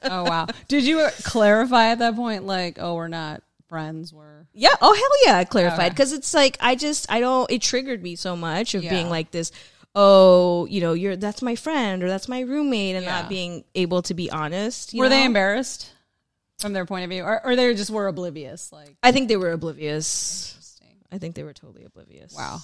oh 0.05 0.25
wow. 0.25 0.47
Did 0.69 0.85
you 0.85 1.07
clarify 1.25 1.89
at 1.89 1.99
that 1.99 2.17
point, 2.17 2.45
like, 2.45 2.79
"Oh, 2.81 2.95
we're 2.95 3.09
not 3.09 3.43
friends. 3.69 4.13
We're 4.13 4.47
yeah. 4.53 4.75
Oh 4.81 4.95
hell 4.95 5.33
yeah, 5.35 5.39
I 5.39 5.45
clarified 5.45 5.93
because 5.93 6.13
it's 6.13 6.35
like 6.35 6.57
I 6.61 6.75
just 6.75 7.11
I 7.11 7.21
don't. 7.21 7.51
It 7.51 7.63
triggered 7.63 8.03
me 8.03 8.17
so 8.17 8.37
much 8.37 8.75
of 8.75 8.83
Yeah. 8.83 8.91
being 8.91 9.09
like 9.11 9.31
this. 9.31 9.53
Oh, 9.95 10.67
you 10.67 10.81
know, 10.81 10.93
you're 10.93 11.17
that's 11.17 11.43
my 11.43 11.57
friend 11.57 12.03
or 12.03 12.09
that's 12.09 12.29
my 12.29 12.41
roommate, 12.41 12.97
and 12.97 13.05
Yeah. 13.05 13.21
not 13.21 13.29
being 13.29 13.65
able 13.75 14.03
to 14.03 14.15
be 14.15 14.31
honest. 14.31 14.93
you 14.95 15.01
were 15.01 15.09
they 15.09 15.21
know? 15.21 15.27
embarrassed 15.27 15.93
from 16.59 16.73
their 16.73 16.85
point 16.87 17.05
of 17.05 17.11
view, 17.11 17.23
or, 17.23 17.45
or 17.45 17.57
they 17.57 17.73
just 17.75 17.91
were 17.91 18.07
oblivious? 18.09 18.73
Like, 18.73 18.97
I 19.03 19.13
think 19.13 19.29
they 19.29 19.37
were 19.37 19.53
oblivious. 19.53 20.55
I 21.11 21.19
think 21.19 21.35
they 21.37 21.43
were 21.43 21.55
totally 21.55 21.85
oblivious. 21.85 22.35
wow. 22.35 22.59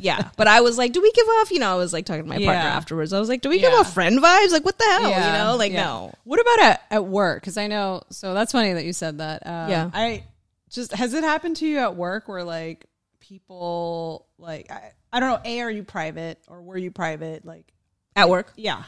Yeah, 0.00 0.30
but 0.36 0.46
I 0.48 0.60
was 0.60 0.76
like, 0.78 0.92
"Do 0.92 1.00
we 1.00 1.10
give 1.12 1.26
off?" 1.40 1.50
You 1.50 1.58
know, 1.60 1.72
I 1.72 1.76
was 1.76 1.92
like 1.92 2.04
talking 2.06 2.22
to 2.24 2.28
my 2.28 2.36
partner 2.36 2.52
Yeah. 2.52 2.76
afterwards. 2.76 3.12
I 3.12 3.18
was 3.20 3.28
like, 3.28 3.40
"Do 3.40 3.48
we 3.48 3.58
give 3.60 3.72
Yeah. 3.72 3.78
off 3.78 3.94
friend 3.94 4.18
vibes? 4.20 4.50
Like, 4.52 4.64
what 4.64 4.78
the 4.78 4.84
hell?" 4.84 5.08
Yeah, 5.10 5.26
You 5.42 5.44
know, 5.52 5.56
like 5.56 5.72
no. 5.72 6.12
What 6.24 6.40
about 6.40 6.60
at, 6.60 6.82
at 6.90 7.04
work? 7.06 7.42
Because 7.42 7.56
I 7.56 7.66
know. 7.66 8.02
So 8.10 8.34
that's 8.34 8.52
funny 8.52 8.72
that 8.74 8.84
you 8.84 8.92
said 8.92 9.18
that. 9.18 9.46
Uh, 9.46 9.66
Yeah. 9.70 9.90
I 9.94 10.24
just 10.70 10.92
has 10.92 11.14
it 11.14 11.24
happened 11.24 11.56
to 11.56 11.66
you 11.66 11.78
at 11.78 11.96
work 11.96 12.28
where 12.28 12.44
like 12.44 12.86
people 13.20 14.26
like 14.38 14.70
I, 14.70 14.92
I 15.12 15.20
don't 15.20 15.30
know. 15.30 15.40
A, 15.44 15.60
are 15.60 15.70
you 15.70 15.82
private 15.82 16.38
or 16.48 16.62
were 16.62 16.76
you 16.76 16.90
private? 16.90 17.44
Like, 17.44 17.72
At 18.14 18.28
work, 18.28 18.52
yeah, 18.56 18.84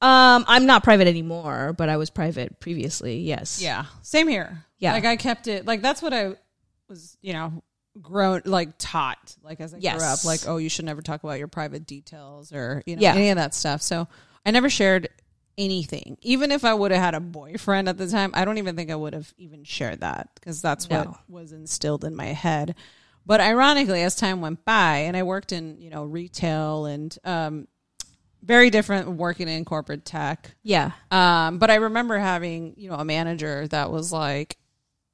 um, 0.00 0.44
I'm 0.48 0.66
not 0.66 0.82
private 0.84 1.06
anymore, 1.06 1.74
but 1.76 1.88
I 1.88 1.96
was 1.96 2.10
private 2.10 2.58
previously. 2.60 3.18
Yes. 3.20 3.60
yeah. 3.62 3.84
Same 4.02 4.26
here. 4.28 4.64
Yeah. 4.78 4.92
Like 4.92 5.04
I 5.04 5.16
kept 5.16 5.46
it. 5.46 5.64
Like 5.64 5.80
that's 5.82 6.02
what 6.02 6.12
I 6.12 6.34
was. 6.88 7.16
You 7.22 7.32
know. 7.34 7.62
Grown 8.00 8.40
like 8.46 8.70
taught 8.78 9.36
like 9.42 9.60
as 9.60 9.74
I 9.74 9.78
grew 9.78 9.90
up 10.02 10.24
like 10.24 10.40
oh 10.46 10.56
you 10.56 10.70
should 10.70 10.86
never 10.86 11.02
talk 11.02 11.22
about 11.24 11.38
your 11.38 11.48
private 11.48 11.86
details 11.86 12.50
or 12.52 12.82
you 12.86 12.96
know 12.96 13.02
Yeah. 13.02 13.14
any 13.14 13.28
of 13.28 13.36
that 13.36 13.54
stuff 13.54 13.82
so 13.82 14.08
I 14.46 14.50
never 14.50 14.70
shared 14.70 15.08
anything 15.58 16.16
even 16.22 16.50
if 16.52 16.64
I 16.64 16.72
would 16.72 16.90
have 16.90 17.02
had 17.02 17.14
a 17.14 17.20
boyfriend 17.20 17.90
at 17.90 17.98
the 17.98 18.06
time 18.08 18.30
I 18.32 18.46
don't 18.46 18.56
even 18.56 18.76
think 18.76 18.90
I 18.90 18.94
would 18.94 19.12
have 19.12 19.34
even 19.36 19.62
shared 19.64 20.00
that 20.00 20.30
because 20.34 20.62
that's 20.62 20.88
No. 20.88 21.00
what 21.04 21.16
was 21.28 21.52
instilled 21.52 22.04
in 22.04 22.16
my 22.16 22.26
head 22.28 22.74
But 23.26 23.40
ironically, 23.42 24.02
as 24.02 24.16
time 24.16 24.40
went 24.40 24.64
by, 24.64 25.00
and 25.06 25.14
I 25.16 25.22
worked 25.22 25.52
in 25.52 25.78
you 25.78 25.90
know 25.90 26.04
retail 26.04 26.86
and 26.86 27.16
um, 27.24 27.68
very 28.42 28.70
different 28.70 29.08
working 29.10 29.46
in 29.48 29.64
corporate 29.64 30.04
tech. 30.04 30.56
Yeah. 30.64 30.90
Um, 31.12 31.58
but 31.58 31.70
I 31.70 31.76
remember 31.76 32.18
having 32.18 32.74
you 32.76 32.88
know 32.90 32.96
a 32.96 33.04
manager 33.04 33.68
that 33.68 33.92
was 33.92 34.10
like 34.12 34.56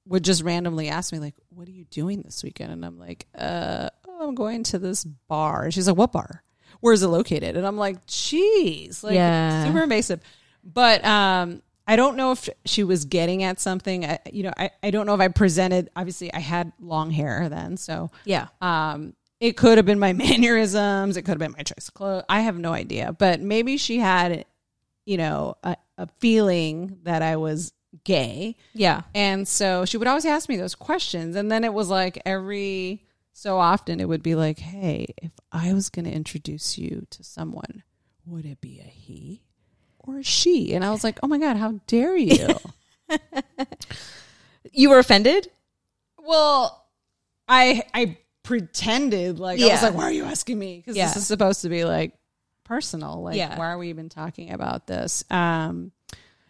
would 0.09 0.25
just 0.25 0.43
randomly 0.43 0.89
ask 0.89 1.13
me 1.13 1.19
like, 1.19 1.35
"What 1.51 1.69
are 1.69 1.73
you 1.73 1.85
doing 1.85 2.23
this 2.23 2.43
weekend?" 2.43 2.73
And 2.73 2.85
I'm 2.85 2.99
like, 2.99 3.27
"Uh, 3.37 3.91
oh, 4.09 4.29
I'm 4.29 4.35
going 4.35 4.63
to 4.65 4.79
this 4.79 5.05
bar." 5.05 5.65
And 5.65 5.75
she's 5.75 5.87
like, 5.87 5.97
"What 5.97 6.13
bar? 6.13 6.43
Where's 6.81 7.03
it 7.03 7.09
located?" 7.09 7.57
And 7.57 7.67
I'm 7.67 7.77
like, 7.77 8.05
"Jeez, 8.07 9.03
like 9.03 9.15
Yeah. 9.15 9.65
super 9.65 9.83
invasive." 9.83 10.21
But 10.65 11.05
um, 11.05 11.63
I 11.87 11.97
don't 11.97 12.17
know 12.17 12.33
if 12.33 12.49
she 12.67 12.85
was 12.85 13.05
getting 13.05 13.43
at 13.43 13.61
something. 13.61 14.05
I, 14.05 14.19
you 14.33 14.43
know, 14.43 14.53
I, 14.57 14.71
I 14.83 14.91
don't 14.91 15.07
know 15.07 15.15
if 15.15 15.21
I 15.21 15.29
presented. 15.29 15.89
Obviously, 15.97 16.33
I 16.33 16.41
had 16.41 16.73
long 16.81 17.11
hair 17.11 17.49
then, 17.49 17.77
so 17.77 18.11
Yeah. 18.25 18.49
um, 18.61 19.15
it 19.41 19.57
could 19.57 19.79
have 19.79 19.87
been 19.87 19.99
my 19.99 20.13
mannerisms. 20.25 21.17
It 21.17 21.23
could 21.23 21.33
have 21.33 21.39
been 21.39 21.53
my 21.57 21.63
choice 21.63 21.89
of 21.89 21.95
clothes. 21.95 22.25
I 22.29 22.41
have 22.41 22.59
no 22.59 22.73
idea. 22.73 23.13
But 23.13 23.41
maybe 23.41 23.77
she 23.77 23.99
had, 23.99 24.45
you 25.07 25.17
know, 25.17 25.55
a, 25.63 25.77
a 25.97 26.09
feeling 26.19 26.99
that 27.05 27.23
I 27.23 27.37
was 27.37 27.73
gay. 28.09 28.57
Yeah. 28.73 29.03
And 29.15 29.47
so 29.47 29.85
she 29.85 29.99
would 29.99 30.09
always 30.09 30.25
ask 30.25 30.49
me 30.49 30.57
those 30.57 30.75
questions. 30.75 31.37
And 31.37 31.53
then 31.53 31.63
it 31.63 31.75
was 31.75 31.91
like 31.91 32.21
every 32.25 33.05
so 33.35 33.59
often 33.59 34.01
it 34.01 34.09
would 34.09 34.23
be 34.23 34.35
like, 34.35 34.59
hey, 34.59 35.15
if 35.23 35.33
I 35.53 35.73
was 35.75 35.91
going 35.91 36.07
to 36.07 36.11
introduce 36.11 36.79
you 36.79 37.07
to 37.11 37.23
someone, 37.23 37.83
would 38.25 38.47
it 38.47 38.61
be 38.63 38.81
a 38.81 38.89
he 38.89 39.43
or 39.99 40.19
a 40.21 40.23
she? 40.25 40.73
And 40.75 40.83
I 40.85 40.91
was 40.91 41.05
like, 41.05 41.19
oh 41.23 41.27
my 41.29 41.39
God, 41.39 41.57
how 41.59 41.81
dare 41.87 42.17
you? 42.17 42.49
You 44.73 44.91
were 44.91 44.99
offended? 44.99 45.49
Well, 46.19 46.85
I 47.49 47.85
I 47.95 48.19
pretended 48.43 49.39
like 49.39 49.61
I 49.61 49.69
was 49.69 49.83
like, 49.83 49.95
why 49.95 50.05
are 50.05 50.13
you 50.13 50.25
asking 50.25 50.59
me? 50.59 50.77
Because 50.77 50.97
Yeah. 50.97 51.07
this 51.07 51.17
is 51.17 51.27
supposed 51.27 51.63
to 51.63 51.69
be 51.71 51.85
like 51.85 52.13
personal. 52.65 53.23
Like, 53.23 53.37
Yeah. 53.37 53.59
why 53.59 53.67
are 53.71 53.79
we 53.79 53.89
even 53.89 54.09
talking 54.11 54.51
about 54.53 54.87
this? 54.87 55.25
Um, 55.31 55.91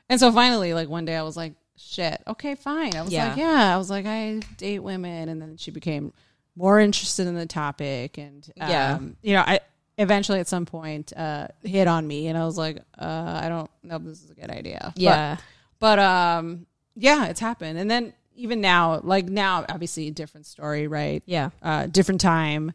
and 0.08 0.18
so 0.20 0.32
finally, 0.32 0.74
like 0.74 0.88
one 0.88 1.04
day, 1.04 1.16
I 1.16 1.22
was 1.22 1.36
like, 1.36 1.54
shit, 1.76 2.22
okay, 2.26 2.54
fine. 2.54 2.94
I 2.96 3.02
was 3.02 3.12
Yeah. 3.12 3.28
like, 3.28 3.38
yeah. 3.38 3.74
I 3.74 3.76
was 3.76 3.90
like, 3.90 4.06
I 4.06 4.40
date 4.56 4.80
women, 4.80 5.28
and 5.28 5.40
then 5.40 5.56
she 5.56 5.70
became 5.70 6.12
more 6.56 6.80
interested 6.80 7.26
in 7.26 7.34
the 7.34 7.46
topic, 7.46 8.18
and 8.18 8.44
um, 8.60 8.68
Yeah. 8.70 8.98
you 9.22 9.34
know, 9.34 9.42
I 9.46 9.60
eventually 9.96 10.40
at 10.40 10.48
some 10.48 10.66
point 10.66 11.12
uh, 11.16 11.48
hit 11.62 11.86
on 11.88 12.06
me, 12.06 12.26
and 12.28 12.36
I 12.38 12.44
was 12.44 12.56
like, 12.58 12.78
uh, 12.98 13.40
I 13.42 13.48
don't 13.48 13.70
know 13.82 13.96
if 13.96 14.02
this 14.04 14.22
is 14.22 14.30
a 14.30 14.34
good 14.34 14.50
idea. 14.50 14.92
But- 14.94 15.00
Yeah. 15.02 15.36
but 15.78 15.98
um 16.00 16.66
yeah 17.00 17.26
it's 17.26 17.38
happened 17.38 17.78
and 17.78 17.88
then 17.88 18.12
even 18.34 18.60
now 18.60 18.98
like 19.04 19.26
now 19.26 19.64
obviously 19.68 20.08
a 20.08 20.10
different 20.10 20.46
story 20.46 20.88
right 20.88 21.22
yeah. 21.26 21.50
uh 21.62 21.86
different 21.86 22.20
time 22.20 22.72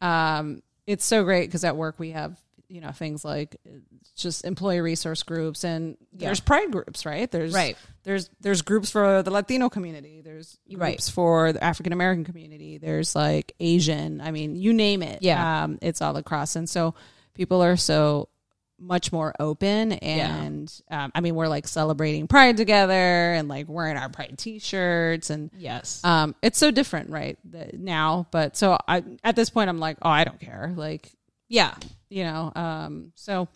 um 0.00 0.62
it's 0.86 1.04
so 1.04 1.24
great 1.24 1.46
because 1.48 1.64
at 1.64 1.76
work 1.76 1.98
we 1.98 2.12
have 2.12 2.38
you 2.74 2.80
know 2.80 2.90
things 2.90 3.24
like 3.24 3.56
uh, 3.66 3.78
just 4.16 4.44
employee 4.44 4.80
resource 4.80 5.22
groups 5.22 5.62
and 5.64 5.96
Yeah. 6.12 6.26
there's 6.26 6.40
pride 6.40 6.72
groups 6.72 7.06
right 7.06 7.30
there's 7.30 7.54
Right. 7.54 7.76
there's 8.02 8.28
there's 8.40 8.62
groups 8.62 8.90
for 8.90 9.22
the 9.22 9.30
latino 9.30 9.68
community 9.68 10.22
there's 10.22 10.58
groups 10.68 10.80
Right. 10.80 11.02
for 11.14 11.52
the 11.52 11.62
african 11.62 11.92
american 11.92 12.24
community 12.24 12.78
there's 12.78 13.14
like 13.14 13.52
asian 13.60 14.20
i 14.20 14.30
mean 14.32 14.56
you 14.56 14.72
name 14.72 15.02
it 15.04 15.20
Yeah. 15.22 15.64
um 15.64 15.78
it's 15.82 16.02
all 16.02 16.16
across 16.16 16.56
and 16.56 16.68
so 16.68 16.94
people 17.34 17.62
are 17.62 17.76
so 17.76 18.28
much 18.80 19.12
more 19.12 19.32
open 19.38 19.92
and 19.92 20.68
um, 20.90 21.12
i 21.14 21.20
mean 21.20 21.36
we're 21.36 21.46
like 21.48 21.68
celebrating 21.68 22.26
pride 22.26 22.56
together 22.56 22.92
and 23.32 23.46
like 23.48 23.68
wearing 23.68 23.96
our 23.96 24.08
pride 24.08 24.34
t-shirts 24.36 25.30
and 25.30 25.50
Yes. 25.56 26.00
um 26.02 26.34
it's 26.42 26.58
so 26.58 26.72
different 26.72 27.10
right 27.10 27.38
now 27.72 28.26
but 28.32 28.56
so 28.56 28.76
i 28.88 29.04
at 29.22 29.36
this 29.36 29.48
point 29.48 29.70
i'm 29.70 29.78
like 29.78 29.98
oh 30.02 30.10
i 30.10 30.24
don't 30.24 30.40
care 30.40 30.72
like 30.76 31.08
yeah. 31.46 31.74
You 32.14 32.22
know 32.22 32.52
um 32.54 33.12
so 33.16 33.48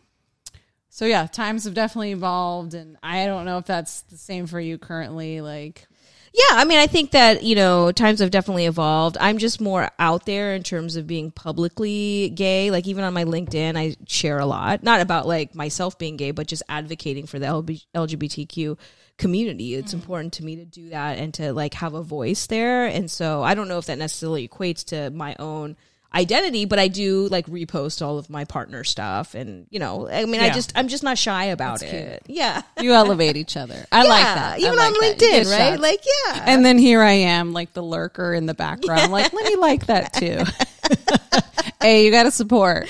so 0.88 1.04
yeah 1.04 1.26
times 1.26 1.64
have 1.64 1.74
definitely 1.74 2.12
evolved 2.12 2.74
and 2.74 2.96
i 3.02 3.24
don't 3.24 3.44
know 3.44 3.58
if 3.58 3.66
that's 3.66 4.00
the 4.02 4.16
same 4.16 4.46
for 4.46 4.58
you 4.58 4.76
currently 4.78 5.40
like 5.40 5.86
Yeah, 6.34 6.60
I 6.60 6.64
mean, 6.66 6.78
I 6.78 6.86
think 6.86 7.12
that 7.12 7.42
you 7.42 7.54
know 7.54 7.90
times 7.90 8.20
have 8.20 8.30
definitely 8.30 8.66
evolved. 8.66 9.16
I'm 9.18 9.38
just 9.38 9.60
more 9.60 9.90
out 9.98 10.26
there 10.26 10.54
in 10.54 10.62
terms 10.62 10.96
of 10.96 11.06
being 11.06 11.30
publicly 11.30 12.30
gay. 12.34 12.70
Like 12.70 12.86
even 12.86 13.02
on 13.02 13.14
my 13.14 13.24
LinkedIn, 13.24 13.76
I 13.76 13.96
share 14.06 14.38
a 14.38 14.46
lot, 14.46 14.82
not 14.82 15.00
about 15.00 15.26
like 15.26 15.54
myself 15.54 15.98
being 15.98 16.16
gay, 16.16 16.30
but 16.32 16.46
just 16.46 16.62
advocating 16.68 17.26
for 17.26 17.38
the 17.38 17.46
LGBTQ 17.94 18.76
community. 19.16 19.74
It's 19.74 19.94
important 19.94 20.34
to 20.34 20.44
me 20.44 20.56
to 20.56 20.64
do 20.64 20.90
that 20.90 21.18
and 21.18 21.32
to 21.34 21.52
like 21.52 21.74
have 21.74 21.94
a 21.94 22.02
voice 22.02 22.46
there. 22.46 22.86
And 22.86 23.10
so 23.10 23.42
I 23.42 23.54
don't 23.54 23.68
know 23.68 23.78
if 23.78 23.86
that 23.86 23.98
necessarily 23.98 24.46
equates 24.46 24.84
to 24.86 25.10
my 25.10 25.34
own 25.38 25.76
identity, 26.14 26.64
but 26.64 26.78
I 26.78 26.88
do 26.88 27.28
like 27.28 27.46
repost 27.46 28.00
all 28.00 28.18
of 28.18 28.30
my 28.30 28.44
partner 28.44 28.84
stuff, 28.84 29.34
and 29.34 29.66
you 29.70 29.78
know, 29.78 30.08
I 30.08 30.24
mean, 30.24 30.40
I 30.40 30.50
just 30.50 30.72
I'm 30.76 30.88
just 30.88 31.02
not 31.02 31.18
shy 31.18 31.46
about 31.46 31.80
That's 31.80 31.92
it. 31.92 32.22
Yeah. 32.26 32.62
you 32.80 32.92
elevate 32.92 33.36
each 33.36 33.56
other 33.56 33.86
i 33.90 34.04
like 34.04 34.22
that 34.22 34.58
Even 34.60 34.76
like 34.76 34.86
on 34.88 34.92
that. 34.94 35.18
LinkedIn, 35.18 35.50
right? 35.50 35.80
Like, 35.80 36.00
yeah. 36.26 36.44
and 36.46 36.64
then 36.64 36.78
here 36.78 37.02
i 37.02 37.12
am 37.12 37.52
like 37.52 37.72
the 37.72 37.82
lurker 37.82 38.34
in 38.34 38.46
the 38.46 38.54
background 38.54 39.12
like 39.12 39.32
let 39.32 39.44
me 39.44 39.56
like 39.56 39.86
that 39.86 40.12
too 40.12 40.44
hey 41.80 42.04
you 42.04 42.10
gotta 42.10 42.30
support 42.30 42.88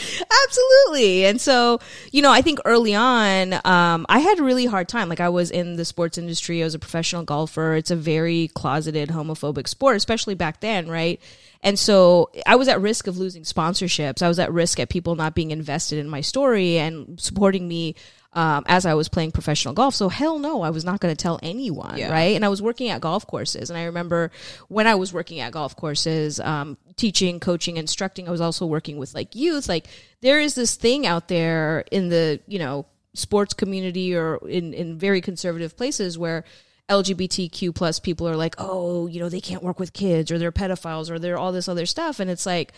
Absolutely. 0.49 1.26
And 1.26 1.40
so, 1.40 1.80
you 2.11 2.23
know, 2.23 2.33
I 2.33 2.40
think 2.40 2.61
early 2.64 2.95
on, 2.95 3.54
um, 3.64 4.07
I 4.09 4.21
had 4.21 4.38
a 4.38 4.42
really 4.42 4.64
hard 4.64 4.88
time. 4.88 5.09
Like 5.09 5.21
I 5.21 5.28
was 5.28 5.50
in 5.50 5.76
the 5.76 5.85
sports 5.85 6.16
industry. 6.16 6.62
I 6.62 6.64
was 6.64 6.75
a 6.75 6.78
professional 6.78 7.23
golfer. 7.23 7.75
It's 7.75 7.90
a 7.90 7.97
very 7.97 8.49
closeted 8.49 9.11
homophobic 9.11 9.68
sport, 9.68 9.97
especially 9.97 10.35
back 10.35 10.61
then, 10.61 10.88
right? 10.88 11.21
And 11.62 11.78
so 11.78 12.30
I 12.47 12.57
was 12.57 12.68
at 12.68 12.80
risk 12.80 13.07
of 13.09 13.18
losing 13.18 13.42
sponsorships. 13.42 14.23
I 14.23 14.28
was 14.28 14.38
at 14.38 14.52
risk 14.52 14.80
at 14.80 14.88
people 14.88 15.16
not 15.16 15.35
being 15.35 15.50
invested 15.50 15.99
in 15.99 16.09
my 16.09 16.21
story 16.21 16.78
and 16.78 17.21
supporting 17.21 17.68
me 17.68 17.95
um, 18.38 18.62
as 18.68 18.87
I 18.87 18.95
was 18.95 19.09
playing 19.09 19.33
professional 19.33 19.75
golf. 19.75 19.97
So 19.97 20.09
hell 20.09 20.38
no, 20.38 20.62
I 20.62 20.71
was 20.71 20.85
not 20.85 21.00
going 21.00 21.12
to 21.14 21.21
tell 21.21 21.40
anyone, 21.42 21.99
Yeah. 21.99 22.12
right? 22.12 22.37
And 22.37 22.45
I 22.45 22.49
was 22.49 22.62
working 22.62 22.88
at 22.90 23.00
golf 23.00 23.26
courses, 23.26 23.68
and 23.68 23.76
I 23.76 23.85
remember 23.85 24.30
when 24.68 24.87
I 24.87 24.95
was 24.95 25.12
working 25.12 25.40
at 25.40 25.50
golf 25.50 25.75
courses, 25.75 26.38
um, 26.38 26.76
teaching, 26.95 27.40
coaching, 27.40 27.76
instructing. 27.76 28.28
I 28.28 28.30
was 28.30 28.40
also 28.40 28.64
working 28.64 28.97
with 28.97 29.12
like 29.12 29.35
youth. 29.35 29.68
Like 29.68 29.87
there 30.21 30.38
is 30.38 30.54
this 30.54 30.76
thing 30.76 31.04
out 31.04 31.26
there 31.26 31.85
in 31.90 32.11
the 32.11 32.38
you 32.47 32.61
know 32.61 32.87
sports 33.14 33.54
community 33.54 34.14
or 34.14 34.37
in 34.49 34.73
in 34.73 34.99
very 34.99 35.21
conservative 35.21 35.76
places 35.76 36.16
where 36.16 36.45
LGBTQ 36.88 37.75
plus 37.75 37.99
people 37.99 38.28
are 38.28 38.37
like, 38.37 38.54
oh, 38.59 39.09
you 39.09 39.18
know, 39.21 39.28
they 39.28 39.40
can't 39.40 39.62
work 39.64 39.80
with 39.80 39.92
kids 39.92 40.30
or 40.30 40.38
they're 40.38 40.52
pedophiles 40.52 41.11
or 41.11 41.18
they're 41.18 41.38
all 41.38 41.50
this 41.52 41.68
other 41.68 41.87
stuff, 41.87 42.21
and 42.21 42.30
it's 42.30 42.47
like. 42.47 42.73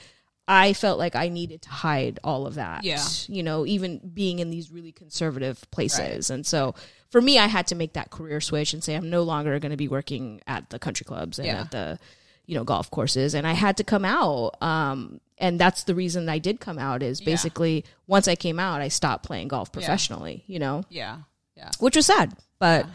I 0.49 0.73
felt 0.73 0.99
like 0.99 1.15
I 1.15 1.29
needed 1.29 1.63
to 1.63 1.69
hide 1.71 2.19
all 2.25 2.47
of 2.47 2.55
that. 2.57 2.83
Yeah. 2.83 3.05
You 3.29 3.43
know, 3.43 3.65
even 3.67 3.99
being 4.13 4.41
in 4.41 4.51
these 4.51 4.71
really 4.73 4.91
conservative 4.93 5.65
places. 5.71 6.29
And 6.31 6.45
so 6.45 6.75
for 7.11 7.21
me, 7.21 7.39
I 7.39 7.47
had 7.47 7.69
to 7.69 7.75
make 7.77 7.93
that 7.93 8.11
career 8.11 8.41
switch 8.41 8.73
and 8.73 8.83
say, 8.83 8.95
I'm 8.97 9.11
no 9.11 9.23
longer 9.23 9.59
going 9.61 9.71
to 9.71 9.77
be 9.77 9.87
working 9.89 10.41
at 10.49 10.71
the 10.71 10.79
country 10.81 11.05
clubs 11.05 11.39
and 11.39 11.47
Yeah. 11.47 11.61
at 11.61 11.71
the, 11.71 11.99
you 12.47 12.57
know, 12.57 12.65
golf 12.65 12.91
courses. 12.91 13.35
And 13.35 13.47
I 13.47 13.53
had 13.53 13.77
to 13.77 13.85
come 13.85 14.05
out. 14.05 14.61
Um, 14.61 15.21
and 15.39 15.59
that's 15.61 15.85
the 15.85 15.95
reason 15.95 16.29
I 16.29 16.39
did 16.39 16.59
come 16.59 16.79
out 16.81 17.03
is 17.03 17.21
Yeah. 17.21 17.27
basically 17.27 17.85
once 18.09 18.27
I 18.27 18.35
came 18.35 18.59
out, 18.59 18.81
I 18.81 18.89
stopped 18.89 19.25
playing 19.25 19.49
golf 19.49 19.71
professionally, 19.71 20.43
you 20.49 20.59
know, 20.59 20.83
yeah 20.91 21.19
yeah 21.57 21.71
which 21.79 21.95
was 21.97 22.07
sad, 22.07 22.35
but 22.59 22.87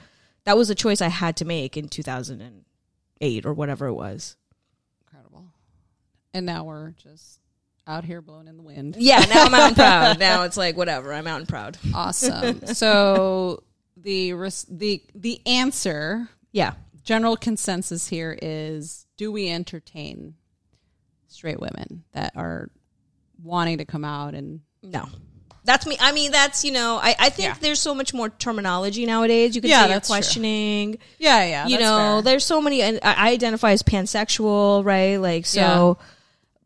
that 0.44 0.58
was 0.58 0.70
a 0.70 0.76
choice 0.76 1.02
I 1.02 1.08
had 1.10 1.38
to 1.38 1.46
make 1.46 1.78
in 1.78 1.88
2008 1.90 3.46
or 3.46 3.54
whatever 3.54 3.88
it 3.88 3.94
was. 3.94 4.36
And 6.36 6.46
now 6.46 6.64
we're 6.66 6.92
just 6.92 7.40
out 7.88 8.04
here 8.04 8.22
blowing 8.22 8.48
in 8.48 8.58
the 8.58 8.64
wind 8.64 8.96
Yeah. 8.98 9.20
Now 9.20 9.44
I'm 9.46 9.54
out 9.54 9.68
and 9.68 9.76
proud. 9.76 10.20
Now 10.20 10.44
it's 10.44 10.58
like, 10.58 10.76
whatever. 10.78 11.14
I'm 11.14 11.28
out 11.28 11.40
and 11.40 11.48
proud. 11.50 11.78
Awesome. 11.94 12.66
so 12.68 13.64
the 13.98 14.34
res- 14.34 14.66
the 14.70 15.02
the 15.16 15.40
answer, 15.46 16.28
Yeah. 16.52 16.74
general 17.04 17.38
consensus 17.38 18.08
here 18.08 18.38
is: 18.42 19.06
Do 19.18 19.32
we 19.32 19.50
entertain 19.50 20.36
straight 21.28 21.60
women 21.60 22.04
that 22.14 22.34
are 22.36 22.70
wanting 23.44 23.78
to 23.80 23.86
come 23.86 24.06
out 24.06 24.34
and 24.36 24.62
No. 24.84 25.06
That's 25.64 25.88
me. 25.88 25.98
I 26.00 26.12
mean, 26.12 26.32
that's, 26.32 26.64
you 26.64 26.72
know, 26.72 27.00
I, 27.02 27.16
I 27.18 27.30
think 27.30 27.48
Yeah. 27.50 27.56
there's 27.60 27.80
so 27.80 27.96
much 27.96 28.14
more 28.14 28.30
terminology 28.30 29.06
nowadays. 29.08 29.56
You 29.56 29.62
can 29.62 29.72
Yeah, 29.72 29.78
say 29.82 29.86
you're 29.88 29.96
that's 29.96 30.08
true. 30.08 30.14
questioning. 30.14 30.98
yeah, 31.18 31.44
yeah, 31.44 31.68
you 31.68 31.80
know, 31.80 32.22
there's 32.22 32.46
so 32.46 32.62
many, 32.62 32.84
and 32.84 33.00
I 33.02 33.30
I 33.30 33.32
identify 33.32 33.72
as 33.72 33.82
pansexual, 33.82 34.86
right? 34.86 35.18
Like, 35.18 35.48
so, 35.48 35.98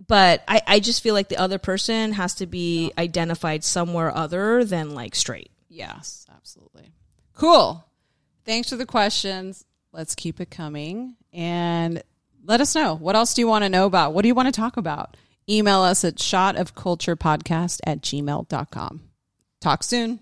but 0.09 0.43
I, 0.47 0.61
I 0.65 0.79
just 0.79 1.03
feel 1.03 1.13
like 1.13 1.29
the 1.29 1.37
other 1.37 1.59
person 1.59 2.13
has 2.13 2.33
to 2.35 2.47
be 2.47 2.91
identified 2.97 3.63
somewhere 3.63 4.13
other 4.13 4.65
than 4.65 4.93
like 4.93 5.15
straight. 5.15 5.51
yes, 5.69 6.25
absolutely. 6.35 6.91
Cool. 7.35 7.85
Thanks 8.43 8.69
for 8.69 8.75
the 8.75 8.85
questions. 8.85 9.63
Let's 9.93 10.15
keep 10.15 10.41
it 10.41 10.49
coming 10.49 11.15
and 11.31 12.03
let 12.43 12.59
us 12.59 12.75
know 12.75 12.95
what 12.95 13.15
else 13.15 13.33
do 13.33 13.41
you 13.41 13.47
want 13.47 13.63
to 13.63 13.69
know 13.69 13.85
about? 13.85 14.13
What 14.13 14.23
do 14.23 14.27
you 14.27 14.35
want 14.35 14.47
to 14.47 14.51
talk 14.51 14.75
about? 14.75 15.15
Email 15.47 15.81
us 15.81 16.03
at 16.03 16.15
shotofculturepodcast 16.15 17.79
at 17.85 18.01
gmail.com. 18.01 19.01
Talk 19.61 19.83
soon. 19.83 20.19